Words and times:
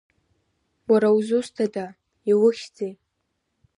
Уара 0.91 1.09
узусҭада, 1.17 1.85
иухьӡи? 2.29 2.91